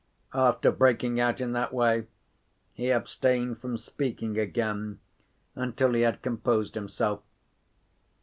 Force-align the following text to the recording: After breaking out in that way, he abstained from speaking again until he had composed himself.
After 0.33 0.71
breaking 0.71 1.19
out 1.19 1.39
in 1.39 1.51
that 1.51 1.71
way, 1.71 2.07
he 2.73 2.89
abstained 2.91 3.59
from 3.59 3.77
speaking 3.77 4.35
again 4.35 4.99
until 5.53 5.93
he 5.93 6.01
had 6.01 6.23
composed 6.23 6.73
himself. 6.73 7.21